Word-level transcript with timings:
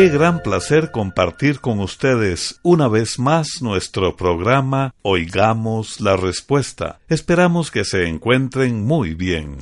Qué 0.00 0.08
gran 0.08 0.42
placer 0.42 0.92
compartir 0.92 1.60
con 1.60 1.78
ustedes 1.78 2.58
una 2.62 2.88
vez 2.88 3.18
más 3.18 3.60
nuestro 3.60 4.16
programa 4.16 4.94
Oigamos 5.02 6.00
la 6.00 6.16
Respuesta. 6.16 7.00
Esperamos 7.10 7.70
que 7.70 7.84
se 7.84 8.08
encuentren 8.08 8.86
muy 8.86 9.12
bien. 9.12 9.58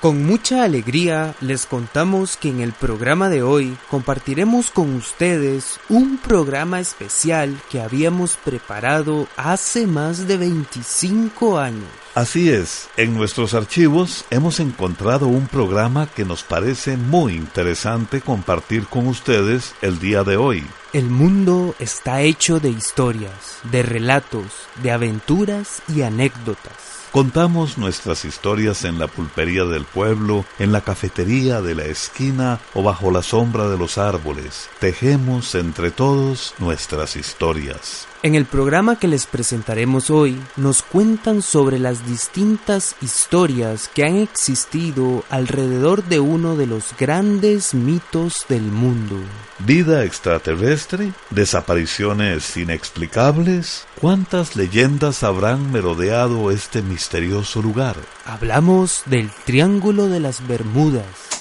Con 0.00 0.24
mucha 0.24 0.64
alegría 0.64 1.34
les 1.42 1.66
contamos 1.66 2.38
que 2.38 2.48
en 2.48 2.60
el 2.60 2.72
programa 2.72 3.28
de 3.28 3.42
hoy 3.42 3.76
compartiremos 3.90 4.70
con 4.70 4.94
ustedes 4.94 5.78
un 5.90 6.16
programa 6.16 6.80
especial 6.80 7.60
que 7.68 7.82
habíamos 7.82 8.36
preparado 8.36 9.28
hace 9.36 9.86
más 9.86 10.26
de 10.26 10.38
25 10.38 11.58
años. 11.58 11.84
Así 12.14 12.48
es, 12.48 12.88
en 12.96 13.14
nuestros 13.14 13.52
archivos 13.52 14.24
hemos 14.30 14.58
encontrado 14.58 15.28
un 15.28 15.46
programa 15.46 16.06
que 16.06 16.24
nos 16.24 16.44
parece 16.44 16.96
muy 16.96 17.34
interesante 17.34 18.22
compartir 18.22 18.86
con 18.86 19.06
ustedes 19.06 19.74
el 19.82 19.98
día 19.98 20.24
de 20.24 20.38
hoy. 20.38 20.64
El 20.94 21.10
mundo 21.10 21.74
está 21.78 22.22
hecho 22.22 22.58
de 22.58 22.70
historias, 22.70 23.58
de 23.70 23.82
relatos, 23.82 24.46
de 24.82 24.92
aventuras 24.92 25.82
y 25.94 26.00
anécdotas. 26.00 26.99
Contamos 27.12 27.76
nuestras 27.76 28.24
historias 28.24 28.84
en 28.84 29.00
la 29.00 29.08
pulpería 29.08 29.64
del 29.64 29.84
pueblo, 29.84 30.44
en 30.60 30.70
la 30.70 30.82
cafetería 30.82 31.60
de 31.60 31.74
la 31.74 31.84
esquina 31.86 32.60
o 32.72 32.84
bajo 32.84 33.10
la 33.10 33.22
sombra 33.22 33.68
de 33.68 33.76
los 33.76 33.98
árboles. 33.98 34.70
Tejemos 34.78 35.56
entre 35.56 35.90
todos 35.90 36.54
nuestras 36.58 37.16
historias. 37.16 38.06
En 38.22 38.34
el 38.34 38.44
programa 38.44 38.98
que 38.98 39.08
les 39.08 39.24
presentaremos 39.24 40.10
hoy 40.10 40.38
nos 40.56 40.82
cuentan 40.82 41.40
sobre 41.40 41.78
las 41.78 42.06
distintas 42.06 42.94
historias 43.00 43.88
que 43.94 44.04
han 44.04 44.16
existido 44.16 45.24
alrededor 45.30 46.04
de 46.04 46.20
uno 46.20 46.54
de 46.54 46.66
los 46.66 46.94
grandes 46.98 47.72
mitos 47.72 48.44
del 48.46 48.60
mundo. 48.60 49.16
¿Vida 49.60 50.04
extraterrestre? 50.04 51.14
¿Desapariciones 51.30 52.58
inexplicables? 52.58 53.86
¿Cuántas 53.98 54.54
leyendas 54.54 55.22
habrán 55.22 55.72
merodeado 55.72 56.50
este 56.50 56.82
misterioso 56.82 57.62
lugar? 57.62 57.96
Hablamos 58.26 59.02
del 59.06 59.30
Triángulo 59.46 60.08
de 60.08 60.20
las 60.20 60.46
Bermudas 60.46 61.39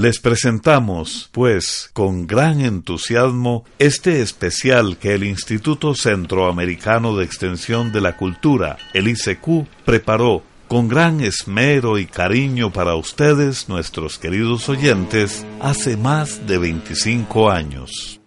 les 0.00 0.18
presentamos, 0.18 1.28
pues, 1.30 1.90
con 1.92 2.26
gran 2.26 2.62
entusiasmo, 2.62 3.64
este 3.78 4.22
especial 4.22 4.96
que 4.96 5.12
el 5.12 5.24
Instituto 5.24 5.94
Centroamericano 5.94 7.16
de 7.16 7.26
Extensión 7.26 7.92
de 7.92 8.00
la 8.00 8.16
Cultura, 8.16 8.78
el 8.94 9.08
ICQ, 9.08 9.66
preparó 9.84 10.42
con 10.68 10.88
gran 10.88 11.20
esmero 11.20 11.98
y 11.98 12.06
cariño 12.06 12.72
para 12.72 12.94
ustedes, 12.94 13.68
nuestros 13.68 14.18
queridos 14.18 14.70
oyentes, 14.70 15.44
hace 15.60 15.98
más 15.98 16.46
de 16.46 16.56
25 16.56 17.50
años. 17.50 18.20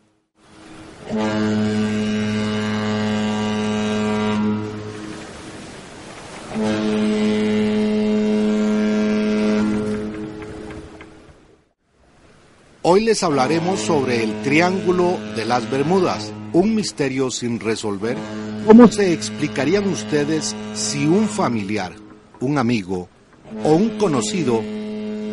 Hoy 12.86 13.06
les 13.06 13.24
hablaremos 13.24 13.80
sobre 13.80 14.26
el 14.26 14.42
Triángulo 14.42 15.18
de 15.38 15.46
las 15.46 15.72
Bermudas, 15.72 16.34
un 16.52 16.76
misterio 16.76 17.32
sin 17.32 17.62
resolver. 17.62 18.18
¿Cómo 18.68 18.92
se 18.92 19.14
explicarían 19.14 19.88
ustedes 19.88 20.54
si 20.74 21.06
un 21.06 21.30
familiar, 21.30 21.96
un 22.42 22.58
amigo 22.58 23.08
o 23.64 23.72
un 23.72 23.98
conocido 23.98 24.62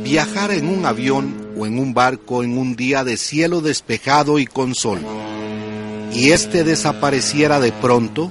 viajara 0.05 0.55
en 0.55 0.69
un 0.69 0.87
avión 0.87 1.49
o 1.59 1.67
en 1.67 1.81
un 1.81 1.93
barco 1.93 2.45
en 2.45 2.57
un 2.57 2.77
día 2.77 3.03
de 3.03 3.17
cielo 3.17 3.63
despejado 3.63 4.39
y 4.39 4.47
con 4.47 4.77
sol 4.77 5.01
y 6.13 6.31
éste 6.31 6.63
desapareciera 6.63 7.59
de 7.59 7.73
pronto 7.73 8.31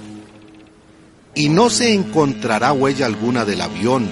y 1.35 1.49
no 1.49 1.69
se 1.69 1.93
encontrará 1.93 2.71
huella 2.71 3.07
alguna 3.07 3.43
del 3.43 3.59
avión 3.59 4.07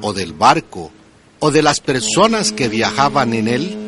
o 0.00 0.12
del 0.12 0.32
barco 0.32 0.90
o 1.38 1.52
de 1.52 1.62
las 1.62 1.78
personas 1.78 2.50
que 2.50 2.68
viajaban 2.68 3.32
en 3.32 3.46
él? 3.46 3.83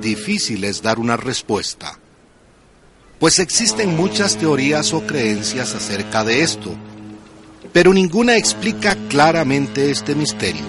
Difícil 0.00 0.64
es 0.64 0.82
dar 0.82 0.98
una 0.98 1.16
respuesta, 1.16 1.98
pues 3.18 3.38
existen 3.38 3.96
muchas 3.96 4.36
teorías 4.36 4.92
o 4.92 5.06
creencias 5.06 5.74
acerca 5.74 6.24
de 6.24 6.42
esto, 6.42 6.74
pero 7.72 7.92
ninguna 7.92 8.36
explica 8.36 8.96
claramente 9.08 9.90
este 9.90 10.14
misterio. 10.14 10.64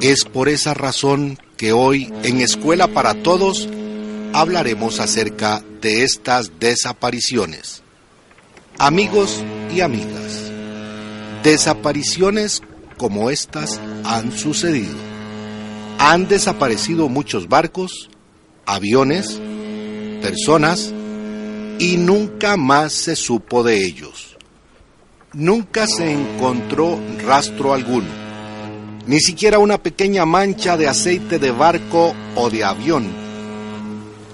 Es 0.00 0.24
por 0.24 0.48
esa 0.48 0.74
razón 0.74 1.38
que 1.56 1.72
hoy 1.72 2.12
en 2.22 2.40
Escuela 2.40 2.88
para 2.88 3.14
Todos 3.14 3.68
hablaremos 4.32 5.00
acerca 5.00 5.62
de 5.80 6.02
estas 6.02 6.58
desapariciones. 6.60 7.82
Amigos 8.78 9.42
y 9.74 9.80
amigas, 9.80 10.52
desapariciones 11.42 12.62
como 12.98 13.30
estas 13.30 13.80
han 14.04 14.36
sucedido. 14.36 14.94
Han 15.98 16.28
desaparecido 16.28 17.08
muchos 17.08 17.48
barcos, 17.48 18.10
aviones, 18.66 19.40
personas, 20.20 20.92
y 21.78 21.96
nunca 21.96 22.56
más 22.56 22.92
se 22.92 23.16
supo 23.16 23.62
de 23.62 23.84
ellos. 23.84 24.36
Nunca 25.32 25.86
se 25.86 26.10
encontró 26.10 26.98
rastro 27.24 27.74
alguno, 27.74 28.08
ni 29.06 29.20
siquiera 29.20 29.58
una 29.58 29.78
pequeña 29.78 30.24
mancha 30.24 30.76
de 30.76 30.88
aceite 30.88 31.38
de 31.38 31.50
barco 31.50 32.14
o 32.34 32.50
de 32.50 32.64
avión, 32.64 33.06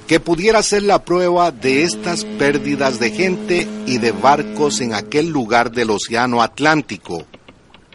que 0.06 0.20
pudiera 0.20 0.62
ser 0.62 0.84
la 0.84 1.04
prueba 1.04 1.50
de 1.50 1.82
estas 1.82 2.24
pérdidas 2.24 2.98
de 3.00 3.10
gente 3.10 3.68
y 3.86 3.98
de 3.98 4.12
barcos 4.12 4.80
en 4.80 4.94
aquel 4.94 5.28
lugar 5.28 5.72
del 5.72 5.90
Océano 5.90 6.42
Atlántico, 6.42 7.24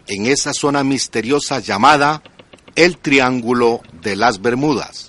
en 0.06 0.26
esa 0.26 0.52
zona 0.52 0.84
misteriosa 0.84 1.60
llamada 1.60 2.22
el 2.76 2.98
Triángulo 2.98 3.80
de 4.02 4.16
las 4.16 4.40
Bermudas 4.40 5.07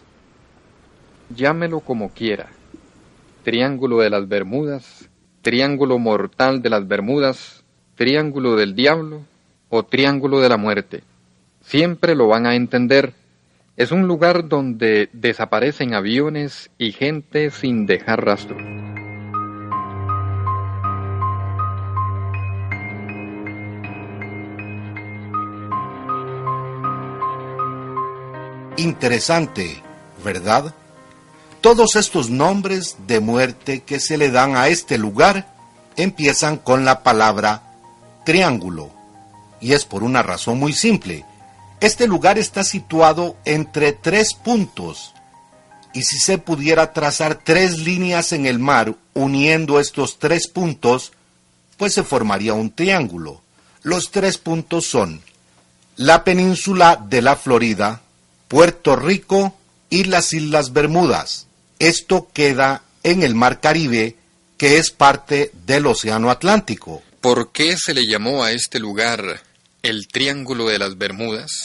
llámelo 1.36 1.80
como 1.80 2.10
quiera. 2.10 2.48
Triángulo 3.44 4.00
de 4.00 4.10
las 4.10 4.28
Bermudas, 4.28 5.10
Triángulo 5.42 6.00
mortal 6.00 6.62
de 6.62 6.70
las 6.70 6.88
Bermudas, 6.88 7.64
Triángulo 7.96 8.56
del 8.56 8.76
Diablo 8.76 9.22
o 9.70 9.84
Triángulo 9.84 10.40
de 10.40 10.50
la 10.50 10.58
Muerte. 10.58 11.04
Siempre 11.62 12.16
lo 12.16 12.28
van 12.28 12.46
a 12.46 12.56
entender. 12.56 13.14
Es 13.78 13.92
un 13.92 14.08
lugar 14.08 14.50
donde 14.50 15.10
desaparecen 15.14 15.94
aviones 15.94 16.70
y 16.78 16.92
gente 16.92 17.50
sin 17.52 17.86
dejar 17.86 18.26
rastro. 18.26 18.58
Interesante, 28.78 29.81
¿verdad? 30.24 30.74
Todos 31.62 31.96
estos 31.98 32.30
nombres 32.30 32.96
de 33.06 33.20
muerte 33.20 33.82
que 33.82 34.00
se 34.00 34.18
le 34.18 34.32
dan 34.32 34.56
a 34.56 34.70
este 34.70 34.98
lugar 34.98 35.54
empiezan 35.98 36.58
con 36.58 36.86
la 36.86 37.04
palabra 37.04 37.64
triángulo. 38.24 38.92
Y 39.60 39.74
es 39.74 39.84
por 39.84 40.04
una 40.04 40.24
razón 40.24 40.58
muy 40.58 40.72
simple. 40.72 41.26
Este 41.82 42.08
lugar 42.08 42.40
está 42.40 42.64
situado 42.64 43.36
entre 43.44 43.92
tres 43.92 44.34
puntos 44.34 45.14
y 45.94 46.04
si 46.04 46.20
se 46.20 46.38
pudiera 46.38 46.94
trazar 46.94 47.42
tres 47.44 47.80
líneas 47.80 48.32
en 48.32 48.46
el 48.46 48.60
mar 48.60 48.96
uniendo 49.14 49.80
estos 49.80 50.20
tres 50.20 50.48
puntos, 50.48 51.12
pues 51.78 51.94
se 51.94 52.04
formaría 52.04 52.54
un 52.54 52.72
triángulo. 52.72 53.42
Los 53.82 54.12
tres 54.12 54.38
puntos 54.38 54.86
son 54.86 55.22
la 55.98 56.24
península 56.24 57.04
de 57.10 57.22
la 57.22 57.36
Florida, 57.36 58.02
Puerto 58.48 58.96
Rico 58.96 59.54
y 59.90 60.06
las 60.06 60.32
Islas 60.32 60.72
Bermudas. 60.72 61.49
Esto 61.80 62.28
queda 62.34 62.84
en 63.04 63.24
el 63.24 63.36
Mar 63.36 63.62
Caribe, 63.62 64.18
que 64.58 64.80
es 64.80 64.92
parte 64.92 65.50
del 65.66 65.86
Océano 65.86 66.30
Atlántico. 66.30 67.02
¿Por 67.22 67.54
qué 67.54 67.78
se 67.78 67.94
le 67.94 68.06
llamó 68.06 68.44
a 68.44 68.52
este 68.52 68.80
lugar 68.80 69.42
el 69.81 70.10
Triángulo 70.10 70.68
de 70.68 70.78
las 70.78 70.98
Bermudas? 70.98 71.64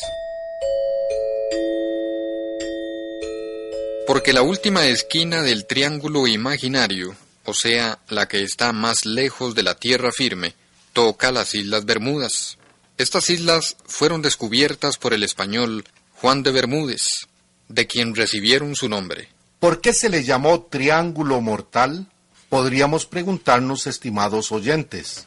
Porque 4.07 4.33
la 4.33 4.43
última 4.43 4.87
esquina 4.87 5.43
del 5.43 5.67
triángulo 5.67 6.29
imaginario, 6.29 7.17
o 7.45 7.53
sea, 7.53 7.99
la 8.09 8.29
que 8.29 8.45
está 8.45 8.73
más 8.73 9.07
lejos 9.07 9.57
de 9.57 9.65
la 9.65 9.75
tierra 9.75 10.13
firme, 10.13 10.55
toca 10.93 11.33
las 11.33 11.57
Islas 11.57 11.87
Bermudas. 11.87 12.57
Estas 12.99 13.31
islas 13.31 13.77
fueron 13.85 14.23
descubiertas 14.23 14.97
por 14.97 15.13
el 15.13 15.25
español 15.25 15.85
Juan 16.13 16.45
de 16.45 16.53
Bermúdez, 16.53 17.03
de 17.69 17.89
quien 17.89 18.15
recibieron 18.15 18.77
su 18.77 18.89
nombre. 18.89 19.34
¿Por 19.59 19.81
qué 19.81 19.93
se 19.93 20.09
le 20.09 20.25
llamó 20.25 20.63
Triángulo 20.63 21.41
Mortal? 21.41 22.07
Podríamos 22.49 23.07
preguntarnos, 23.07 23.87
estimados 23.87 24.53
oyentes. 24.53 25.27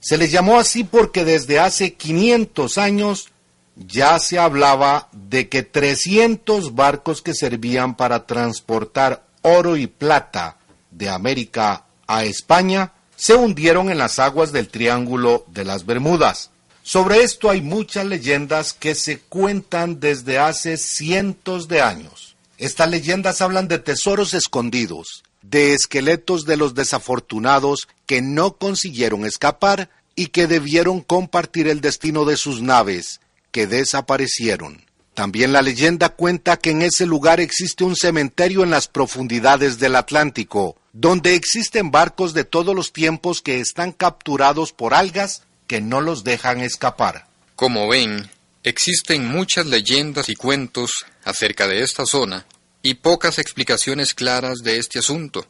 Se 0.00 0.16
le 0.16 0.28
llamó 0.28 0.58
así 0.58 0.84
porque 0.84 1.24
desde 1.24 1.58
hace 1.58 1.94
500 1.94 2.78
años 2.78 3.28
ya 3.76 4.18
se 4.18 4.38
hablaba 4.38 5.08
de 5.12 5.48
que 5.48 5.62
300 5.62 6.74
barcos 6.74 7.22
que 7.22 7.34
servían 7.34 7.96
para 7.96 8.26
transportar 8.26 9.24
oro 9.42 9.76
y 9.76 9.86
plata 9.86 10.56
de 10.90 11.08
América 11.08 11.84
a 12.06 12.24
España 12.24 12.92
se 13.16 13.34
hundieron 13.34 13.90
en 13.90 13.98
las 13.98 14.18
aguas 14.18 14.52
del 14.52 14.68
Triángulo 14.68 15.44
de 15.48 15.64
las 15.64 15.86
Bermudas. 15.86 16.50
Sobre 16.82 17.22
esto 17.22 17.50
hay 17.50 17.60
muchas 17.60 18.06
leyendas 18.06 18.72
que 18.72 18.94
se 18.94 19.18
cuentan 19.18 20.00
desde 20.00 20.38
hace 20.38 20.76
cientos 20.76 21.68
de 21.68 21.82
años. 21.82 22.36
Estas 22.58 22.90
leyendas 22.90 23.40
hablan 23.40 23.68
de 23.68 23.78
tesoros 23.78 24.34
escondidos, 24.34 25.22
de 25.42 25.74
esqueletos 25.74 26.44
de 26.44 26.56
los 26.56 26.74
desafortunados 26.74 27.88
que 28.04 28.20
no 28.20 28.56
consiguieron 28.56 29.24
escapar 29.24 29.90
y 30.16 30.26
que 30.26 30.48
debieron 30.48 31.00
compartir 31.00 31.68
el 31.68 31.80
destino 31.80 32.24
de 32.24 32.36
sus 32.36 32.60
naves 32.60 33.20
que 33.52 33.68
desaparecieron. 33.68 34.84
También 35.14 35.52
la 35.52 35.62
leyenda 35.62 36.10
cuenta 36.10 36.56
que 36.56 36.70
en 36.70 36.82
ese 36.82 37.06
lugar 37.06 37.40
existe 37.40 37.84
un 37.84 37.94
cementerio 37.94 38.64
en 38.64 38.70
las 38.70 38.88
profundidades 38.88 39.78
del 39.78 39.94
Atlántico, 39.94 40.76
donde 40.92 41.36
existen 41.36 41.92
barcos 41.92 42.34
de 42.34 42.44
todos 42.44 42.74
los 42.74 42.92
tiempos 42.92 43.40
que 43.40 43.60
están 43.60 43.92
capturados 43.92 44.72
por 44.72 44.94
algas 44.94 45.42
que 45.68 45.80
no 45.80 46.00
los 46.00 46.24
dejan 46.24 46.60
escapar. 46.60 47.26
Como 47.54 47.88
ven, 47.88 48.28
existen 48.68 49.26
muchas 49.26 49.66
leyendas 49.66 50.28
y 50.28 50.36
cuentos 50.36 51.04
acerca 51.24 51.66
de 51.66 51.82
esta 51.82 52.06
zona 52.06 52.46
y 52.82 52.94
pocas 52.94 53.38
explicaciones 53.38 54.14
claras 54.14 54.58
de 54.58 54.78
este 54.78 54.98
asunto. 54.98 55.46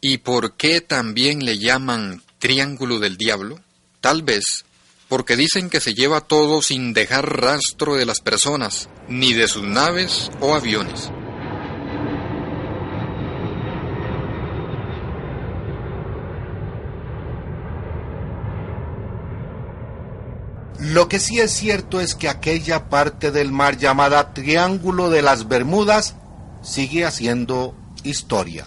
¿Y 0.00 0.18
por 0.18 0.56
qué 0.56 0.80
también 0.80 1.44
le 1.44 1.58
llaman 1.58 2.22
Triángulo 2.38 2.98
del 2.98 3.16
Diablo? 3.16 3.60
Tal 4.00 4.22
vez 4.22 4.64
porque 5.08 5.36
dicen 5.36 5.70
que 5.70 5.80
se 5.80 5.94
lleva 5.94 6.20
todo 6.20 6.62
sin 6.62 6.92
dejar 6.92 7.40
rastro 7.40 7.94
de 7.94 8.06
las 8.06 8.20
personas, 8.20 8.88
ni 9.08 9.32
de 9.32 9.48
sus 9.48 9.62
naves 9.62 10.30
o 10.40 10.54
aviones. 10.54 11.10
Lo 20.96 21.10
que 21.10 21.18
sí 21.18 21.40
es 21.40 21.50
cierto 21.50 22.00
es 22.00 22.14
que 22.14 22.26
aquella 22.26 22.88
parte 22.88 23.30
del 23.30 23.52
mar 23.52 23.76
llamada 23.76 24.32
Triángulo 24.32 25.10
de 25.10 25.20
las 25.20 25.46
Bermudas 25.46 26.14
sigue 26.62 27.04
haciendo 27.04 27.74
historia. 28.02 28.64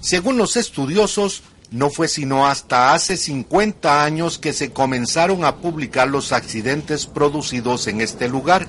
Según 0.00 0.38
los 0.38 0.56
estudiosos, 0.56 1.42
no 1.70 1.90
fue 1.90 2.08
sino 2.08 2.46
hasta 2.46 2.94
hace 2.94 3.18
50 3.18 4.02
años 4.02 4.38
que 4.38 4.54
se 4.54 4.72
comenzaron 4.72 5.44
a 5.44 5.56
publicar 5.56 6.08
los 6.08 6.32
accidentes 6.32 7.04
producidos 7.04 7.88
en 7.88 8.00
este 8.00 8.26
lugar. 8.26 8.66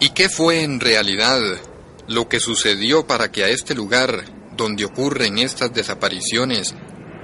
¿Y 0.00 0.08
qué 0.08 0.28
fue 0.28 0.64
en 0.64 0.80
realidad 0.80 1.38
lo 2.08 2.28
que 2.28 2.40
sucedió 2.40 3.06
para 3.06 3.30
que 3.30 3.44
a 3.44 3.48
este 3.50 3.72
lugar 3.72 4.24
donde 4.56 4.84
ocurren 4.84 5.38
estas 5.38 5.72
desapariciones 5.72 6.74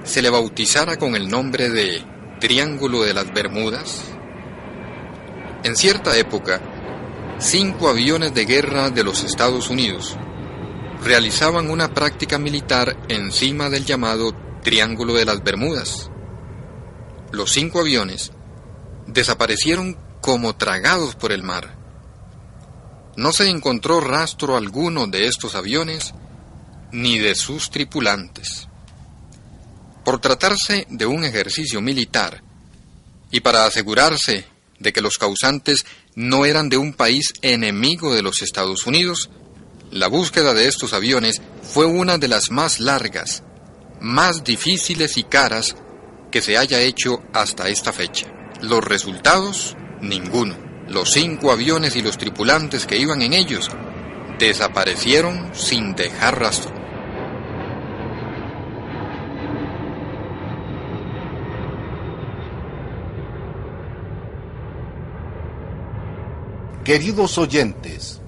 se 0.05 0.21
le 0.21 0.29
bautizara 0.29 0.95
con 0.95 1.17
el 1.17 1.27
nombre 1.27 1.69
de 1.69 2.05
Triángulo 2.39 3.01
de 3.01 3.13
las 3.13 3.33
Bermudas? 3.33 4.01
En 5.63 5.75
cierta 5.75 6.17
época, 6.17 6.59
cinco 7.37 7.87
aviones 7.87 8.33
de 8.33 8.45
guerra 8.45 8.89
de 8.89 9.03
los 9.03 9.23
Estados 9.23 9.69
Unidos 9.69 10.17
realizaban 11.03 11.69
una 11.69 11.93
práctica 11.93 12.39
militar 12.39 12.97
encima 13.09 13.69
del 13.69 13.85
llamado 13.85 14.33
Triángulo 14.63 15.13
de 15.13 15.25
las 15.25 15.43
Bermudas. 15.43 16.09
Los 17.31 17.51
cinco 17.51 17.81
aviones 17.81 18.31
desaparecieron 19.05 19.97
como 20.19 20.55
tragados 20.55 21.13
por 21.15 21.31
el 21.31 21.43
mar. 21.43 21.77
No 23.15 23.31
se 23.31 23.47
encontró 23.47 23.99
rastro 23.99 24.57
alguno 24.57 25.05
de 25.05 25.27
estos 25.27 25.53
aviones 25.53 26.15
ni 26.91 27.19
de 27.19 27.35
sus 27.35 27.69
tripulantes. 27.69 28.67
Por 30.03 30.19
tratarse 30.19 30.87
de 30.89 31.05
un 31.05 31.23
ejercicio 31.23 31.81
militar 31.81 32.41
y 33.29 33.41
para 33.41 33.65
asegurarse 33.65 34.50
de 34.81 34.93
que 34.93 35.01
los 35.01 35.17
causantes 35.17 35.85
no 36.15 36.45
eran 36.45 36.69
de 36.69 36.77
un 36.77 36.93
país 36.93 37.33
enemigo 37.41 38.13
de 38.13 38.21
los 38.21 38.41
Estados 38.41 38.85
Unidos, 38.85 39.29
la 39.91 40.07
búsqueda 40.07 40.53
de 40.53 40.67
estos 40.67 40.93
aviones 40.93 41.41
fue 41.63 41.85
una 41.85 42.17
de 42.17 42.27
las 42.27 42.51
más 42.51 42.79
largas 42.79 43.43
más 44.01 44.43
difíciles 44.43 45.15
y 45.17 45.23
caras 45.23 45.75
que 46.31 46.41
se 46.41 46.57
haya 46.57 46.81
hecho 46.81 47.21
hasta 47.33 47.69
esta 47.69 47.93
fecha. 47.93 48.27
Los 48.61 48.83
resultados, 48.83 49.77
ninguno. 50.01 50.57
Los 50.87 51.11
cinco 51.11 51.51
aviones 51.51 51.95
y 51.95 52.01
los 52.01 52.17
tripulantes 52.17 52.85
que 52.85 52.97
iban 52.97 53.21
en 53.21 53.33
ellos 53.33 53.69
desaparecieron 54.39 55.51
sin 55.53 55.95
dejar 55.95 56.39
rastro. 56.39 56.80
Queridos 66.83 67.37
oyentes, 67.37 68.19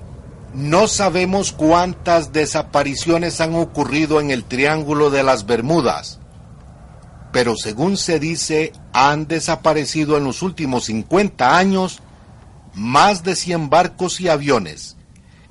no 0.53 0.87
sabemos 0.87 1.51
cuántas 1.51 2.31
desapariciones 2.33 3.41
han 3.41 3.55
ocurrido 3.55 4.21
en 4.21 4.29
el 4.29 4.43
Triángulo 4.43 5.09
de 5.09 5.23
las 5.23 5.47
Bermudas, 5.47 6.19
pero 7.31 7.55
según 7.55 7.97
se 7.97 8.19
dice, 8.19 8.71
han 8.93 9.27
desaparecido 9.27 10.17
en 10.17 10.25
los 10.25 10.43
últimos 10.43 10.85
50 10.85 11.57
años 11.57 11.99
más 12.75 13.23
de 13.23 13.35
100 13.35 13.71
barcos 13.71 14.21
y 14.21 14.29
aviones, 14.29 14.97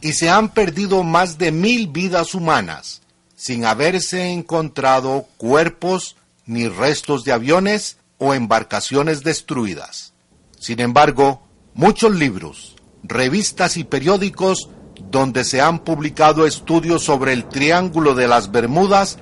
y 0.00 0.12
se 0.12 0.30
han 0.30 0.50
perdido 0.50 1.02
más 1.02 1.38
de 1.38 1.50
mil 1.50 1.88
vidas 1.88 2.36
humanas, 2.36 3.02
sin 3.34 3.64
haberse 3.64 4.30
encontrado 4.30 5.26
cuerpos 5.38 6.14
ni 6.46 6.68
restos 6.68 7.24
de 7.24 7.32
aviones 7.32 7.96
o 8.18 8.32
embarcaciones 8.32 9.24
destruidas. 9.24 10.12
Sin 10.60 10.78
embargo, 10.78 11.42
muchos 11.74 12.14
libros, 12.14 12.71
revistas 13.02 13.76
y 13.76 13.84
periódicos 13.84 14.70
donde 15.10 15.44
se 15.44 15.60
han 15.60 15.80
publicado 15.80 16.46
estudios 16.46 17.02
sobre 17.02 17.32
el 17.32 17.44
Triángulo 17.44 18.14
de 18.14 18.28
las 18.28 18.50
Bermudas, 18.50 19.18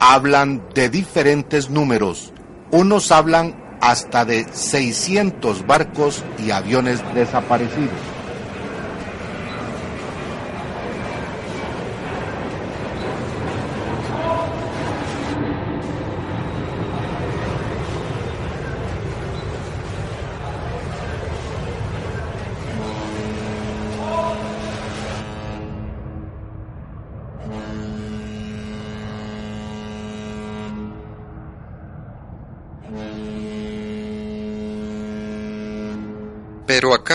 hablan 0.00 0.62
de 0.74 0.88
diferentes 0.88 1.70
números. 1.70 2.32
Unos 2.70 3.12
hablan 3.12 3.78
hasta 3.80 4.24
de 4.24 4.46
600 4.52 5.66
barcos 5.66 6.22
y 6.38 6.50
aviones 6.50 7.02
desaparecidos. 7.14 8.19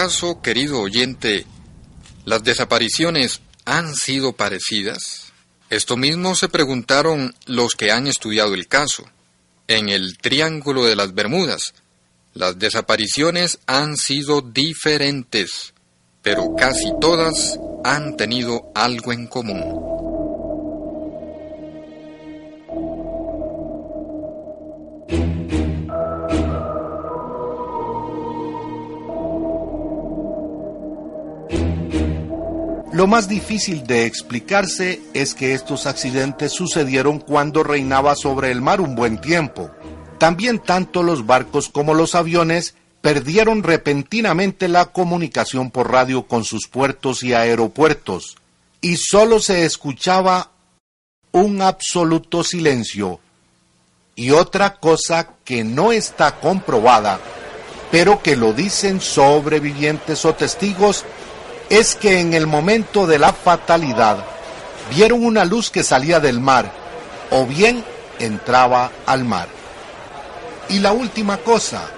Acaso, 0.06 0.40
querido 0.40 0.82
oyente, 0.82 1.48
las 2.26 2.44
desapariciones 2.44 3.42
han 3.66 3.96
sido 3.96 4.34
parecidas? 4.34 5.34
Esto 5.72 5.98
mismo 5.98 6.36
se 6.36 6.48
preguntaron 6.48 7.34
los 7.48 7.72
que 7.72 7.92
han 7.92 8.06
estudiado 8.06 8.54
el 8.54 8.68
caso. 8.68 9.04
En 9.68 9.90
el 9.90 10.20
Triángulo 10.20 10.86
de 10.86 10.96
las 10.96 11.16
Bermudas, 11.16 11.74
las 12.36 12.60
desapariciones 12.60 13.58
han 13.66 13.98
sido 13.98 14.42
diferentes, 14.42 15.74
pero 16.22 16.54
casi 16.56 16.92
todas 17.02 17.58
han 17.84 18.16
tenido 18.16 18.72
algo 18.76 19.12
en 19.12 19.26
común. 19.26 19.95
Lo 32.96 33.08
más 33.08 33.28
difícil 33.28 33.86
de 33.86 34.06
explicarse 34.06 35.02
es 35.14 35.36
que 35.36 35.54
estos 35.54 35.86
accidentes 35.86 36.54
sucedieron 36.54 37.20
cuando 37.20 37.62
reinaba 37.62 38.16
sobre 38.16 38.52
el 38.52 38.62
mar 38.62 38.80
un 38.80 38.96
buen 38.96 39.20
tiempo. 39.20 39.70
También 40.18 40.60
tanto 40.60 41.04
los 41.04 41.26
barcos 41.26 41.68
como 41.68 41.94
los 41.94 42.16
aviones 42.16 42.74
perdieron 43.02 43.64
repentinamente 43.64 44.70
la 44.70 44.86
comunicación 44.86 45.72
por 45.72 45.92
radio 45.92 46.26
con 46.26 46.46
sus 46.46 46.70
puertos 46.70 47.22
y 47.22 47.34
aeropuertos, 47.34 48.38
y 48.80 48.96
solo 48.96 49.42
se 49.42 49.66
escuchaba 49.66 50.52
un 51.34 51.62
absoluto 51.62 52.46
silencio. 52.46 53.20
Y 54.16 54.32
otra 54.32 54.78
cosa 54.78 55.32
que 55.44 55.66
no 55.66 55.92
está 55.92 56.40
comprobada, 56.40 57.20
pero 57.92 58.24
que 58.24 58.38
lo 58.38 58.54
dicen 58.54 59.02
sobrevivientes 59.02 60.24
o 60.24 60.34
testigos, 60.34 61.04
es 61.70 61.96
que 61.96 62.20
en 62.20 62.34
el 62.34 62.48
momento 62.48 63.08
de 63.08 63.20
la 63.20 63.34
fatalidad 63.34 64.24
vieron 64.90 65.26
una 65.26 65.46
luz 65.46 65.70
que 65.72 65.84
salía 65.84 66.20
del 66.20 66.40
mar 66.40 66.72
o 67.32 67.46
bien 67.46 67.84
entraba 68.20 68.92
al 69.06 69.26
mar. 69.26 69.48
Y 70.70 70.80
la 70.80 70.92
última 70.94 71.38
cosa, 71.38 71.90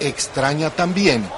extraña 0.00 0.70
también, 0.70 1.28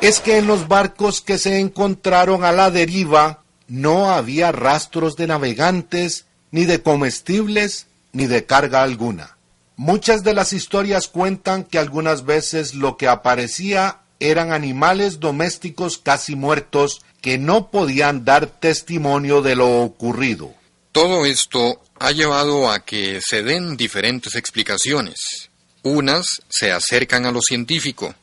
es 0.00 0.20
que 0.20 0.38
en 0.38 0.46
los 0.46 0.68
barcos 0.68 1.20
que 1.20 1.38
se 1.38 1.58
encontraron 1.58 2.44
a 2.44 2.52
la 2.52 2.70
deriva 2.70 3.42
no 3.66 4.10
había 4.10 4.52
rastros 4.52 5.16
de 5.16 5.26
navegantes, 5.26 6.26
ni 6.50 6.64
de 6.64 6.82
comestibles, 6.82 7.86
ni 8.12 8.26
de 8.26 8.46
carga 8.46 8.82
alguna. 8.82 9.36
Muchas 9.76 10.24
de 10.24 10.34
las 10.34 10.52
historias 10.52 11.08
cuentan 11.08 11.64
que 11.64 11.78
algunas 11.78 12.24
veces 12.24 12.74
lo 12.74 12.96
que 12.96 13.06
aparecía 13.06 14.00
eran 14.20 14.52
animales 14.52 15.20
domésticos 15.20 15.98
casi 15.98 16.34
muertos 16.34 17.02
que 17.20 17.38
no 17.38 17.70
podían 17.70 18.24
dar 18.24 18.46
testimonio 18.46 19.42
de 19.42 19.56
lo 19.56 19.82
ocurrido. 19.82 20.54
Todo 20.92 21.26
esto 21.26 21.82
ha 21.98 22.12
llevado 22.12 22.70
a 22.70 22.84
que 22.84 23.20
se 23.26 23.42
den 23.42 23.76
diferentes 23.76 24.34
explicaciones. 24.34 25.50
Unas 25.82 26.26
se 26.48 26.72
acercan 26.72 27.26
a 27.26 27.32
lo 27.32 27.40
científico, 27.40 28.14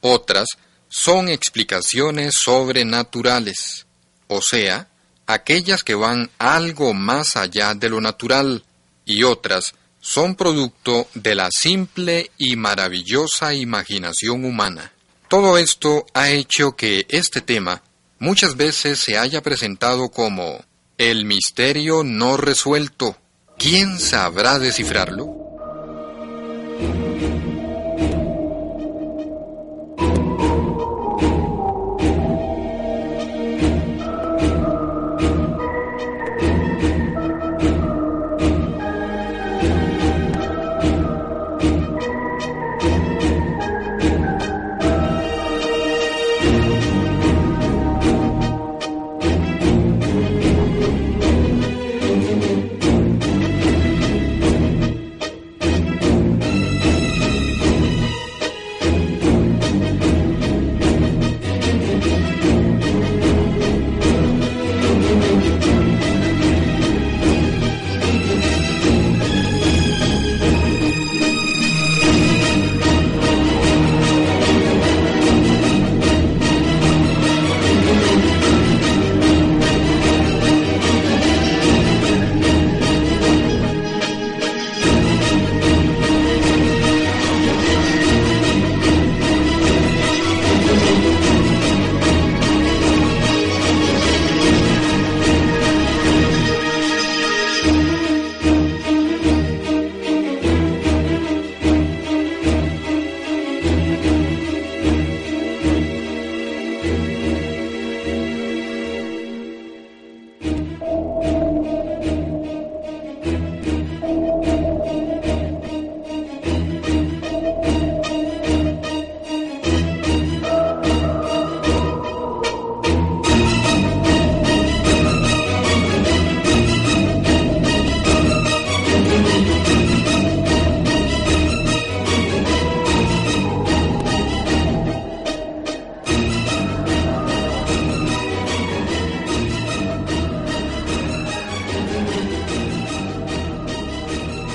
otras 0.00 0.48
son 0.88 1.28
explicaciones 1.28 2.34
sobrenaturales, 2.44 3.86
o 4.28 4.40
sea, 4.40 4.88
aquellas 5.26 5.82
que 5.82 5.94
van 5.94 6.30
algo 6.38 6.94
más 6.94 7.36
allá 7.36 7.74
de 7.74 7.88
lo 7.88 8.00
natural, 8.00 8.64
y 9.04 9.22
otras 9.22 9.74
son 10.00 10.34
producto 10.34 11.08
de 11.14 11.34
la 11.34 11.48
simple 11.50 12.30
y 12.36 12.56
maravillosa 12.56 13.54
imaginación 13.54 14.44
humana. 14.44 14.92
Todo 15.28 15.56
esto 15.56 16.06
ha 16.14 16.30
hecho 16.30 16.76
que 16.76 17.06
este 17.08 17.40
tema 17.40 17.82
muchas 18.18 18.56
veces 18.56 18.98
se 18.98 19.18
haya 19.18 19.42
presentado 19.42 20.08
como 20.10 20.64
el 20.98 21.24
misterio 21.24 22.04
no 22.04 22.36
resuelto. 22.36 23.16
¿Quién 23.58 23.98
sabrá 23.98 24.58
descifrarlo? 24.58 25.44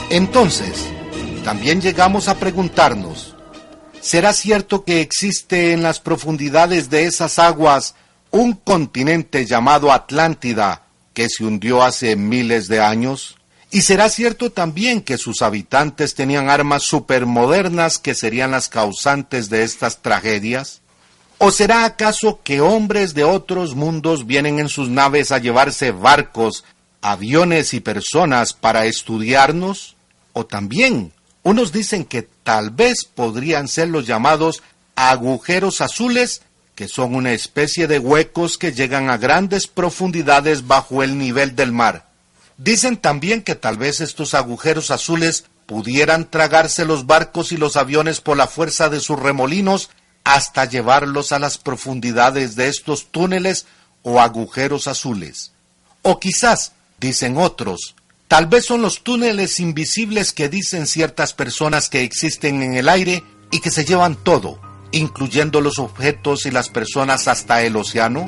Entonces, 0.09 0.89
también 1.43 1.81
llegamos 1.81 2.29
a 2.29 2.39
preguntarnos, 2.39 3.35
¿será 4.01 4.33
cierto 4.33 4.83
que 4.83 5.01
existe 5.01 5.71
en 5.71 5.83
las 5.83 5.99
profundidades 5.99 6.89
de 6.89 7.05
esas 7.05 7.37
aguas 7.37 7.93
un 8.31 8.53
continente 8.53 9.45
llamado 9.45 9.91
Atlántida 9.91 10.87
que 11.13 11.29
se 11.29 11.43
hundió 11.43 11.83
hace 11.83 12.15
miles 12.15 12.67
de 12.67 12.81
años? 12.81 13.37
¿Y 13.69 13.81
será 13.81 14.09
cierto 14.09 14.51
también 14.51 15.01
que 15.01 15.19
sus 15.19 15.43
habitantes 15.43 16.15
tenían 16.15 16.49
armas 16.49 16.81
supermodernas 16.81 17.99
que 17.99 18.15
serían 18.15 18.49
las 18.49 18.67
causantes 18.67 19.51
de 19.51 19.61
estas 19.61 20.01
tragedias? 20.01 20.81
¿O 21.37 21.51
será 21.51 21.85
acaso 21.85 22.41
que 22.43 22.61
hombres 22.61 23.13
de 23.13 23.25
otros 23.25 23.75
mundos 23.75 24.25
vienen 24.25 24.57
en 24.57 24.69
sus 24.69 24.89
naves 24.89 25.31
a 25.31 25.37
llevarse 25.37 25.91
barcos, 25.91 26.65
aviones 26.99 27.75
y 27.75 27.79
personas 27.79 28.53
para 28.53 28.85
estudiarnos? 28.87 29.98
O 30.39 30.45
también, 30.45 31.11
unos 31.43 31.73
dicen 31.73 32.05
que 32.05 32.21
tal 32.21 32.69
vez 32.69 33.03
podrían 33.03 33.67
ser 33.67 33.89
los 33.89 34.07
llamados 34.07 34.63
agujeros 34.95 35.81
azules, 35.81 36.43
que 36.75 36.87
son 36.87 37.13
una 37.13 37.33
especie 37.33 37.87
de 37.87 37.99
huecos 37.99 38.57
que 38.57 38.71
llegan 38.71 39.09
a 39.09 39.17
grandes 39.17 39.67
profundidades 39.67 40.65
bajo 40.65 41.03
el 41.03 41.17
nivel 41.17 41.57
del 41.57 41.73
mar. 41.73 42.05
Dicen 42.57 42.95
también 42.95 43.41
que 43.41 43.55
tal 43.55 43.77
vez 43.77 43.99
estos 43.99 44.33
agujeros 44.33 44.91
azules 44.91 45.43
pudieran 45.65 46.31
tragarse 46.31 46.85
los 46.85 47.05
barcos 47.05 47.51
y 47.51 47.57
los 47.57 47.75
aviones 47.75 48.21
por 48.21 48.37
la 48.37 48.47
fuerza 48.47 48.87
de 48.87 49.01
sus 49.01 49.19
remolinos 49.19 49.89
hasta 50.23 50.63
llevarlos 50.63 51.33
a 51.33 51.39
las 51.39 51.57
profundidades 51.57 52.55
de 52.55 52.69
estos 52.69 53.11
túneles 53.11 53.65
o 54.03 54.21
agujeros 54.21 54.87
azules. 54.87 55.51
O 56.01 56.17
quizás, 56.17 56.71
dicen 56.97 57.35
otros, 57.35 57.93
tal 58.29 58.45
vez 58.45 58.63
son 58.67 58.83
los 58.83 59.01
túneles 59.01 59.59
invisibles 59.59 60.33
que 60.33 60.49
dicen 60.49 60.85
ciertas 60.85 61.33
personas 61.33 61.89
que 61.89 62.03
existen 62.03 62.61
en 62.61 62.75
el 62.75 62.87
aire 62.87 63.23
y 63.51 63.59
que 63.59 63.71
se 63.71 63.83
llevan 63.83 64.15
todo, 64.15 64.61
incluyendo 64.91 65.61
los 65.61 65.79
objetos 65.79 66.45
y 66.45 66.51
las 66.51 66.69
personas 66.69 67.27
hasta 67.27 67.63
el 67.63 67.75
océano. 67.75 68.27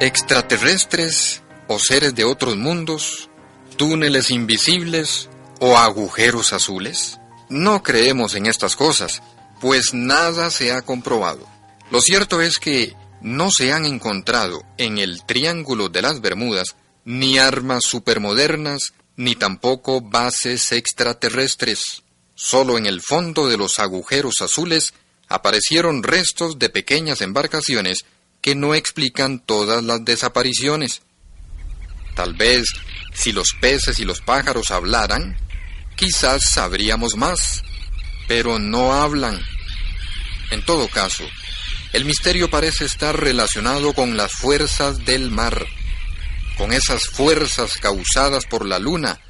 Extraterrestres 0.00 1.42
o 1.68 1.78
seres 1.78 2.14
de 2.14 2.24
otros 2.24 2.56
mundos, 2.56 3.28
túneles 3.76 4.30
invisibles 4.30 5.28
o 5.60 5.76
agujeros 5.76 6.54
azules? 6.54 7.20
No 7.50 7.82
creemos 7.82 8.34
en 8.34 8.46
estas 8.46 8.76
cosas, 8.76 9.22
pues 9.60 9.94
nada 9.94 10.50
se 10.50 10.72
ha 10.72 10.82
comprobado. 10.82 11.46
Lo 11.90 12.00
cierto 12.00 12.40
es 12.40 12.58
que 12.58 12.94
no 13.20 13.50
se 13.50 13.72
han 13.72 13.86
encontrado 13.86 14.62
en 14.76 14.98
el 14.98 15.24
Triángulo 15.24 15.88
de 15.88 16.02
las 16.02 16.20
Bermudas 16.20 16.76
ni 17.04 17.38
armas 17.38 17.84
supermodernas 17.84 18.92
ni 19.16 19.34
tampoco 19.34 20.00
bases 20.00 20.72
extraterrestres. 20.72 22.02
Solo 22.34 22.76
en 22.76 22.86
el 22.86 23.00
fondo 23.00 23.48
de 23.48 23.56
los 23.56 23.78
agujeros 23.78 24.42
azules 24.42 24.92
aparecieron 25.28 26.02
restos 26.02 26.58
de 26.58 26.68
pequeñas 26.68 27.20
embarcaciones 27.22 28.04
que 28.40 28.54
no 28.54 28.74
explican 28.74 29.40
todas 29.40 29.82
las 29.82 30.04
desapariciones. 30.04 31.02
Tal 32.14 32.34
vez, 32.34 32.66
si 33.14 33.32
los 33.32 33.48
peces 33.60 33.98
y 33.98 34.04
los 34.04 34.20
pájaros 34.20 34.70
hablaran, 34.70 35.36
quizás 35.96 36.50
sabríamos 36.50 37.16
más, 37.16 37.62
pero 38.26 38.58
no 38.58 38.94
hablan. 38.94 39.40
En 40.50 40.64
todo 40.64 40.88
caso, 40.88 41.24
el 41.92 42.04
misterio 42.04 42.50
parece 42.50 42.84
estar 42.84 43.18
relacionado 43.18 43.92
con 43.92 44.16
las 44.16 44.32
fuerzas 44.32 45.04
del 45.04 45.30
mar, 45.30 45.66
con 46.56 46.72
esas 46.72 47.04
fuerzas 47.04 47.74
causadas 47.74 48.46
por 48.46 48.66
la 48.66 48.78
luna 48.78 49.20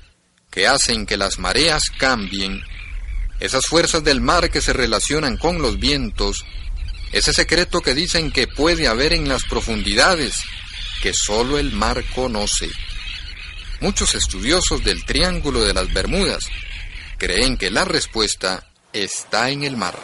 que 0.50 0.66
hacen 0.66 1.06
que 1.06 1.16
las 1.16 1.38
mareas 1.38 1.84
cambien, 1.98 2.62
esas 3.40 3.66
fuerzas 3.66 4.02
del 4.04 4.20
mar 4.20 4.50
que 4.50 4.62
se 4.62 4.72
relacionan 4.72 5.36
con 5.36 5.60
los 5.60 5.78
vientos 5.78 6.44
ese 7.12 7.32
secreto 7.32 7.80
que 7.80 7.94
dicen 7.94 8.30
que 8.30 8.46
puede 8.46 8.88
haber 8.88 9.12
en 9.12 9.28
las 9.28 9.44
profundidades, 9.44 10.42
que 11.02 11.14
solo 11.14 11.58
el 11.58 11.72
mar 11.72 12.04
conoce. 12.14 12.68
Muchos 13.80 14.14
estudiosos 14.14 14.82
del 14.84 15.04
Triángulo 15.04 15.64
de 15.64 15.74
las 15.74 15.92
Bermudas 15.92 16.48
creen 17.18 17.56
que 17.56 17.70
la 17.70 17.84
respuesta 17.84 18.66
está 19.04 19.50
en 19.50 19.62
el 19.62 19.76
mar. 19.76 19.94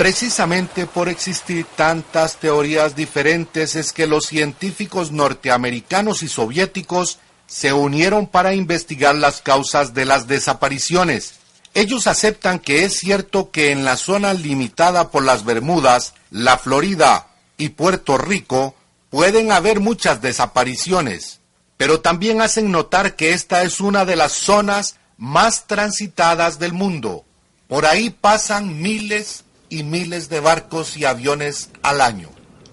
Precisamente 0.00 0.86
por 0.86 1.10
existir 1.10 1.66
tantas 1.76 2.36
teorías 2.36 2.96
diferentes 2.96 3.76
es 3.76 3.92
que 3.92 4.06
los 4.06 4.24
científicos 4.24 5.12
norteamericanos 5.12 6.22
y 6.22 6.28
soviéticos 6.28 7.18
se 7.46 7.74
unieron 7.74 8.26
para 8.26 8.54
investigar 8.54 9.14
las 9.14 9.42
causas 9.42 9.92
de 9.92 10.06
las 10.06 10.26
desapariciones. 10.26 11.39
Ellos 11.74 12.06
aceptan 12.06 12.58
que 12.58 12.84
es 12.84 12.98
cierto 12.98 13.50
que 13.50 13.70
en 13.70 13.84
la 13.84 13.96
zona 13.96 14.34
limitada 14.34 15.10
por 15.10 15.24
las 15.24 15.44
Bermudas, 15.44 16.14
la 16.30 16.58
Florida 16.58 17.28
y 17.56 17.70
Puerto 17.70 18.18
Rico 18.18 18.74
pueden 19.08 19.52
haber 19.52 19.80
muchas 19.80 20.20
desapariciones, 20.20 21.40
pero 21.76 22.00
también 22.00 22.40
hacen 22.40 22.72
notar 22.72 23.14
que 23.14 23.32
esta 23.32 23.62
es 23.62 23.80
una 23.80 24.04
de 24.04 24.16
las 24.16 24.32
zonas 24.32 24.96
más 25.16 25.66
transitadas 25.66 26.58
del 26.58 26.72
mundo. 26.72 27.24
Por 27.68 27.86
ahí 27.86 28.10
pasan 28.10 28.82
miles 28.82 29.44
y 29.68 29.84
miles 29.84 30.28
de 30.28 30.40
barcos 30.40 30.96
y 30.96 31.04
aviones 31.04 31.70
al 31.82 32.00
año. 32.00 32.30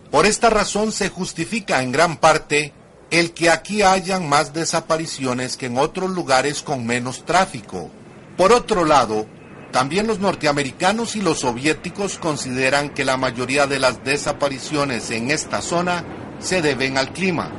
Por 0.10 0.26
esta 0.26 0.50
razón 0.50 0.92
se 0.92 1.10
justifica 1.10 1.84
en 1.84 1.92
gran 1.92 2.18
parte 2.18 2.74
el 3.12 3.34
que 3.34 3.50
aquí 3.50 3.84
hayan 3.84 4.28
más 4.28 4.54
desapariciones 4.54 5.56
que 5.56 5.68
en 5.68 5.78
otros 5.78 6.10
lugares 6.10 6.64
con 6.64 6.86
menos 6.86 7.26
tráfico. 7.26 7.92
Por 8.38 8.54
otro 8.54 8.86
lado, 8.86 9.26
también 9.72 10.08
los 10.08 10.20
norteamericanos 10.20 11.16
y 11.16 11.22
los 11.22 11.40
soviéticos 11.40 12.20
consideran 12.20 12.92
que 12.92 13.04
la 13.04 13.18
mayoría 13.18 13.68
de 13.68 13.80
las 13.80 14.04
desapariciones 14.04 15.10
en 15.12 15.32
esta 15.32 15.62
zona 15.62 16.06
se 16.40 16.62
deben 16.62 16.98
al 16.98 17.12
clima. 17.12 17.52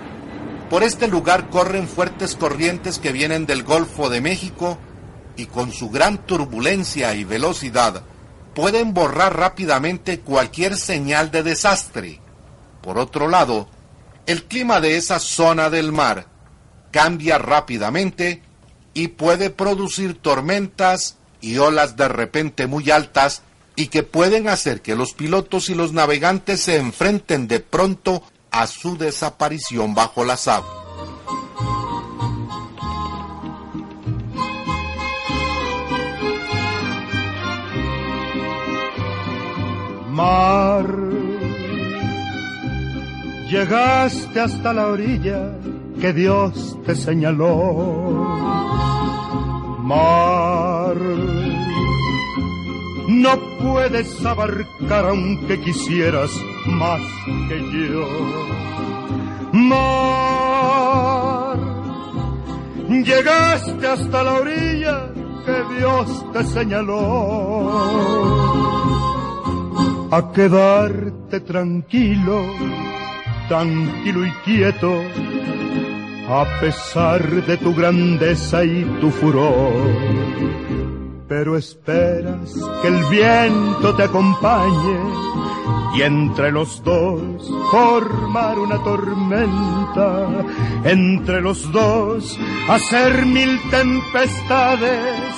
Por 0.70 0.82
este 0.82 1.08
lugar 1.08 1.50
corren 1.50 1.88
fuertes 1.88 2.36
corrientes 2.36 2.98
que 2.98 3.12
vienen 3.12 3.44
del 3.44 3.64
Golfo 3.64 4.08
de 4.08 4.20
México 4.20 4.78
y 5.36 5.46
con 5.46 5.72
su 5.72 5.90
gran 5.90 6.18
turbulencia 6.26 7.14
y 7.14 7.24
velocidad 7.24 8.02
pueden 8.54 8.94
borrar 8.94 9.36
rápidamente 9.36 10.20
cualquier 10.20 10.76
señal 10.76 11.30
de 11.30 11.42
desastre. 11.42 12.20
Por 12.82 12.98
otro 12.98 13.28
lado, 13.28 13.68
el 14.26 14.44
clima 14.44 14.80
de 14.80 14.96
esa 14.96 15.18
zona 15.18 15.70
del 15.70 15.92
mar 15.92 16.26
cambia 16.90 17.38
rápidamente 17.38 18.42
y 18.94 19.08
puede 19.08 19.50
producir 19.50 20.14
tormentas 20.14 21.16
y 21.40 21.58
olas 21.58 21.96
de 21.96 22.08
repente 22.08 22.66
muy 22.66 22.90
altas 22.90 23.42
y 23.76 23.88
que 23.88 24.02
pueden 24.02 24.48
hacer 24.48 24.82
que 24.82 24.96
los 24.96 25.12
pilotos 25.12 25.70
y 25.70 25.74
los 25.74 25.92
navegantes 25.92 26.62
se 26.62 26.76
enfrenten 26.76 27.46
de 27.46 27.60
pronto 27.60 28.22
a 28.50 28.66
su 28.66 28.98
desaparición 28.98 29.94
bajo 29.94 30.24
las 30.24 30.48
aguas. 30.48 30.78
mar. 40.18 40.88
Llegaste 43.48 44.40
hasta 44.40 44.72
la 44.72 44.88
orilla 44.88 45.40
que 46.00 46.12
Dios 46.12 46.78
te 46.84 46.94
señaló. 46.94 48.26
Mar, 49.80 50.96
no 53.08 53.30
puedes 53.60 54.24
abarcar 54.24 55.06
aunque 55.06 55.60
quisieras 55.60 56.30
más 56.66 57.00
que 57.48 57.58
yo. 57.72 58.06
Mar, 59.52 59.88
llegaste 62.88 63.86
hasta 63.86 64.22
la 64.22 64.34
orilla 64.34 65.12
que 65.44 65.64
Dios 65.78 66.32
te 66.32 66.44
señaló 66.44 68.08
a 70.10 70.32
quedarte 70.32 71.40
tranquilo, 71.40 72.42
tranquilo 73.48 74.24
y 74.24 74.30
quieto, 74.44 75.02
a 76.28 76.44
pesar 76.60 77.22
de 77.46 77.56
tu 77.56 77.74
grandeza 77.74 78.62
y 78.64 78.84
tu 79.00 79.10
furor. 79.10 79.72
Pero 81.26 81.56
esperas 81.56 82.54
que 82.82 82.88
el 82.88 83.04
viento 83.04 83.94
te 83.96 84.02
acompañe 84.04 84.98
y 85.96 86.02
entre 86.02 86.52
los 86.52 86.82
dos 86.84 87.50
formar 87.70 88.58
una 88.58 88.82
tormenta, 88.82 90.28
entre 90.84 91.40
los 91.40 91.70
dos 91.72 92.38
hacer 92.68 93.24
mil 93.24 93.58
tempestades 93.70 95.34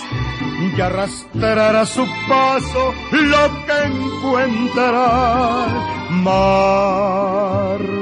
y 0.77 0.81
arrastrar 0.81 1.77
a 1.77 1.87
su 1.87 2.05
paso 2.29 2.93
lo 3.13 3.49
que 3.67 3.85
encuentra 3.87 5.67
mar. 6.11 8.00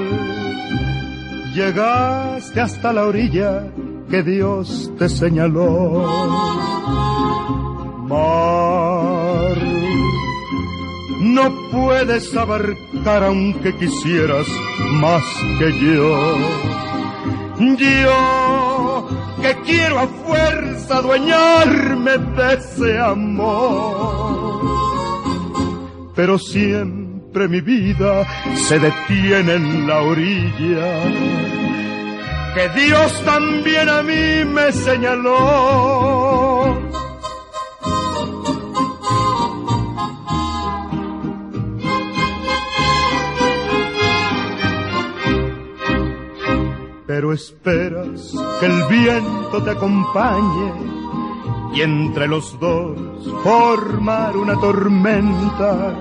Llegaste 1.59 2.61
hasta 2.61 2.93
la 2.93 3.05
orilla 3.07 3.65
que 4.09 4.23
Dios 4.23 4.93
te 4.97 5.09
señaló. 5.09 6.07
Mar, 8.07 9.59
no 11.21 11.71
puedes 11.73 12.33
abarcar 12.37 13.25
aunque 13.25 13.75
quisieras 13.77 14.47
más 15.01 15.25
que 15.59 15.73
yo. 15.81 16.37
Yo 17.77 19.09
que 19.43 19.57
quiero 19.67 19.99
a 19.99 20.07
fuerza 20.07 20.99
adueñarme 20.99 22.19
de 22.19 22.55
ese 22.55 23.01
amor. 23.01 24.61
Pero 26.15 26.39
siempre 26.39 27.49
mi 27.49 27.61
vida 27.61 28.25
se 28.55 28.79
detiene 28.79 29.55
en 29.55 29.89
la 29.89 30.03
orilla 30.03 31.48
que 32.55 32.69
Dios 32.81 33.25
también 33.25 33.89
a 33.89 34.03
mí 34.03 34.45
me 34.45 34.73
señaló. 34.73 36.77
Pero 47.07 47.33
esperas 47.33 48.33
que 48.61 48.67
el 48.67 48.85
viento 48.85 49.63
te 49.65 49.71
acompañe 49.71 50.73
y 51.75 51.83
entre 51.83 52.29
los 52.29 52.59
dos 52.61 52.99
formar 53.43 54.37
una 54.37 54.55
tormenta, 54.61 55.95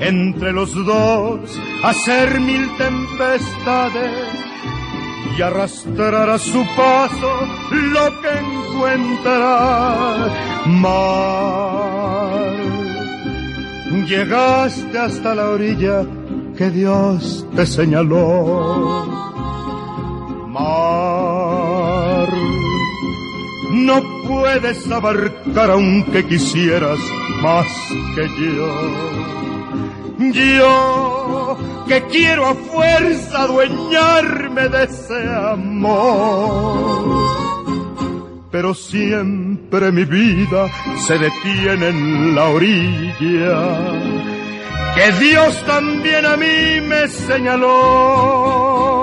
entre 0.00 0.52
los 0.52 0.74
dos 0.74 1.40
hacer 1.82 2.40
mil 2.40 2.68
tempestades 2.76 4.47
y 5.38 5.42
arrastrar 5.42 6.28
a 6.30 6.38
su 6.38 6.64
paso 6.76 7.30
lo 7.70 8.20
que 8.20 8.28
encuentra. 8.44 9.36
Mar, 10.66 12.56
llegaste 14.04 14.98
hasta 14.98 15.34
la 15.36 15.50
orilla 15.50 16.04
que 16.56 16.70
Dios 16.70 17.46
te 17.54 17.66
señaló. 17.66 19.06
Mar, 20.48 22.28
no 23.70 24.02
puedes 24.26 24.90
abarcar 24.90 25.70
aunque 25.70 26.26
quisieras 26.26 26.98
más 27.42 27.66
que 28.16 28.28
yo. 28.44 29.47
Yo 30.18 31.56
que 31.86 32.02
quiero 32.02 32.46
a 32.46 32.54
fuerza 32.54 33.42
adueñarme 33.42 34.68
de 34.68 34.84
ese 34.84 35.28
amor. 35.52 37.18
Pero 38.50 38.74
siempre 38.74 39.92
mi 39.92 40.04
vida 40.04 40.68
se 41.06 41.18
detiene 41.18 41.88
en 41.88 42.34
la 42.34 42.48
orilla 42.48 44.18
que 44.96 45.12
Dios 45.24 45.64
también 45.64 46.26
a 46.26 46.36
mí 46.36 46.80
me 46.82 47.06
señaló. 47.06 48.97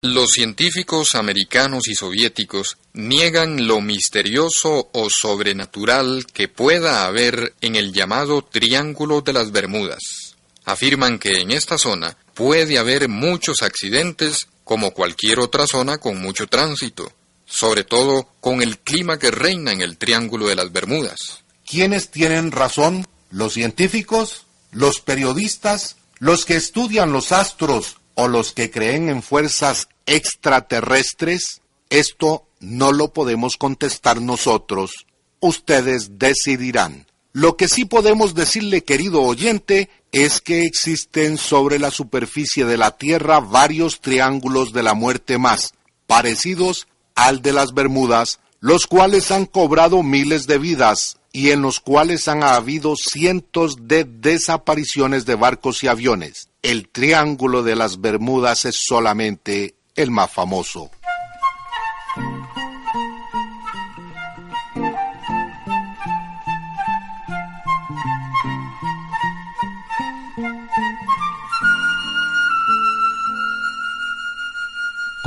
Los 0.00 0.30
científicos 0.30 1.16
americanos 1.16 1.88
y 1.88 1.96
soviéticos 1.96 2.78
niegan 2.92 3.66
lo 3.66 3.80
misterioso 3.80 4.90
o 4.92 5.08
sobrenatural 5.10 6.24
que 6.32 6.46
pueda 6.46 7.04
haber 7.04 7.54
en 7.60 7.74
el 7.74 7.92
llamado 7.92 8.42
Triángulo 8.42 9.22
de 9.22 9.32
las 9.32 9.50
Bermudas. 9.50 10.36
Afirman 10.64 11.18
que 11.18 11.40
en 11.40 11.50
esta 11.50 11.78
zona 11.78 12.16
puede 12.34 12.78
haber 12.78 13.08
muchos 13.08 13.62
accidentes 13.62 14.46
como 14.62 14.92
cualquier 14.92 15.40
otra 15.40 15.66
zona 15.66 15.98
con 15.98 16.20
mucho 16.20 16.46
tránsito, 16.46 17.12
sobre 17.44 17.82
todo 17.82 18.28
con 18.40 18.62
el 18.62 18.78
clima 18.78 19.18
que 19.18 19.32
reina 19.32 19.72
en 19.72 19.80
el 19.80 19.98
Triángulo 19.98 20.46
de 20.46 20.54
las 20.54 20.70
Bermudas. 20.70 21.42
¿Quiénes 21.66 22.12
tienen 22.12 22.52
razón? 22.52 23.04
¿Los 23.30 23.54
científicos? 23.54 24.46
¿Los 24.70 25.00
periodistas? 25.00 25.96
¿Los 26.20 26.44
que 26.44 26.54
estudian 26.54 27.12
los 27.12 27.32
astros 27.32 27.96
o 28.20 28.26
los 28.26 28.52
que 28.52 28.68
creen 28.68 29.08
en 29.08 29.22
fuerzas 29.22 29.88
extraterrestres? 30.04 31.60
Esto 31.88 32.48
no 32.58 32.90
lo 32.90 33.12
podemos 33.12 33.56
contestar 33.56 34.20
nosotros. 34.20 35.06
Ustedes 35.38 36.18
decidirán. 36.18 37.06
Lo 37.32 37.56
que 37.56 37.68
sí 37.68 37.84
podemos 37.84 38.34
decirle, 38.34 38.82
querido 38.82 39.22
oyente, 39.22 39.88
es 40.10 40.40
que 40.40 40.64
existen 40.64 41.38
sobre 41.38 41.78
la 41.78 41.92
superficie 41.92 42.64
de 42.64 42.76
la 42.76 42.96
Tierra 42.98 43.38
varios 43.38 44.00
triángulos 44.00 44.72
de 44.72 44.82
la 44.82 44.94
muerte 44.94 45.38
más, 45.38 45.74
parecidos 46.08 46.88
al 47.14 47.40
de 47.40 47.52
las 47.52 47.72
Bermudas, 47.72 48.40
los 48.58 48.88
cuales 48.88 49.30
han 49.30 49.46
cobrado 49.46 50.02
miles 50.02 50.48
de 50.48 50.58
vidas 50.58 51.18
y 51.38 51.52
en 51.52 51.62
los 51.62 51.78
cuales 51.78 52.26
han 52.26 52.42
habido 52.42 52.96
cientos 52.96 53.86
de 53.86 54.02
desapariciones 54.02 55.24
de 55.24 55.36
barcos 55.36 55.84
y 55.84 55.86
aviones. 55.86 56.48
El 56.62 56.88
Triángulo 56.88 57.62
de 57.62 57.76
las 57.76 58.00
Bermudas 58.00 58.64
es 58.64 58.82
solamente 58.84 59.76
el 59.94 60.10
más 60.10 60.32
famoso. 60.32 60.90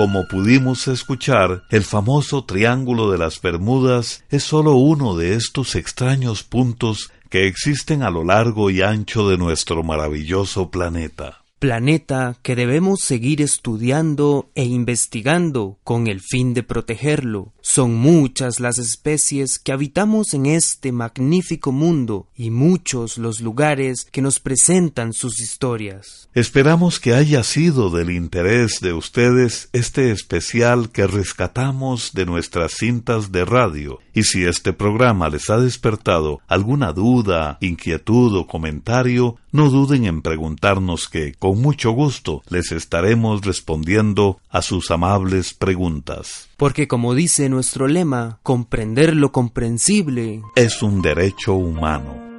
Como 0.02 0.28
pudimos 0.28 0.88
escuchar, 0.88 1.62
el 1.70 1.84
famoso 1.84 2.44
Triángulo 2.44 3.12
de 3.12 3.20
las 3.20 3.40
Bermudas 3.40 4.24
es 4.32 4.42
sólo 4.42 4.74
uno 4.74 5.16
de 5.16 5.36
estos 5.36 5.76
extraños 5.76 6.42
puntos 6.42 7.12
que 7.30 7.46
existen 7.46 8.02
a 8.02 8.10
lo 8.10 8.24
largo 8.24 8.72
y 8.72 8.82
ancho 8.82 9.30
de 9.30 9.38
nuestro 9.38 9.84
maravilloso 9.84 10.72
planeta 10.72 11.41
planeta 11.62 12.40
que 12.42 12.56
debemos 12.56 13.02
seguir 13.02 13.40
estudiando 13.40 14.50
e 14.56 14.66
investigando 14.66 15.78
con 15.84 16.08
el 16.08 16.20
fin 16.20 16.56
de 16.56 16.64
protegerlo. 16.64 17.54
Son 17.62 17.94
muchas 17.94 18.60
las 18.60 18.80
especies 18.80 19.60
que 19.60 19.72
habitamos 19.72 20.34
en 20.34 20.48
este 20.48 20.92
magnífico 20.92 21.72
mundo 21.72 22.28
y 22.36 22.50
muchos 22.50 23.20
los 23.20 23.42
lugares 23.42 24.08
que 24.12 24.24
nos 24.24 24.40
presentan 24.40 25.14
sus 25.14 25.40
historias. 25.40 26.30
Esperamos 26.34 27.00
que 27.00 27.14
haya 27.14 27.44
sido 27.44 27.92
del 27.92 28.10
interés 28.10 28.80
de 28.82 28.94
ustedes 28.94 29.70
este 29.72 30.10
especial 30.10 30.90
que 30.90 31.06
rescatamos 31.06 32.14
de 32.14 32.26
nuestras 32.26 32.72
cintas 32.72 33.32
de 33.32 33.46
radio 33.46 34.00
y 34.16 34.24
si 34.24 34.46
este 34.46 34.74
programa 34.74 35.30
les 35.30 35.52
ha 35.52 35.60
despertado 35.60 36.40
alguna 36.48 36.92
duda, 36.92 37.60
inquietud 37.62 38.36
o 38.36 38.48
comentario, 38.48 39.38
no 39.52 39.70
duden 39.70 40.06
en 40.06 40.22
preguntarnos 40.22 41.10
que, 41.10 41.34
con 41.34 41.62
mucho 41.62 41.92
gusto, 41.92 42.42
les 42.50 42.72
estaremos 42.72 43.42
respondiendo 43.46 44.40
a 44.50 44.62
sus 44.62 44.92
amables 44.92 45.54
preguntas. 45.54 46.50
Porque 46.58 46.88
como 46.88 47.14
dice 47.14 47.50
nuestro 47.50 47.88
lema, 47.88 48.40
comprender 48.44 49.16
lo 49.16 49.32
comprensible 49.32 50.42
es 50.56 50.82
un 50.82 51.02
derecho 51.02 51.54
humano. 51.54 52.32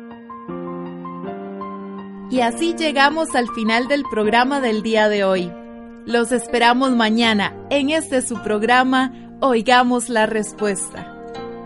Y 2.31 2.40
así 2.40 2.75
llegamos 2.75 3.35
al 3.35 3.48
final 3.55 3.88
del 3.88 4.05
programa 4.11 4.61
del 4.61 4.83
día 4.83 5.11
de 5.11 5.25
hoy. 5.25 5.53
Los 6.07 6.33
esperamos 6.33 6.92
mañana 6.92 7.55
en 7.68 7.90
este 7.90 8.22
su 8.22 8.42
programa 8.42 9.12
Oigamos 9.40 10.09
la 10.09 10.25
Respuesta. 10.25 11.12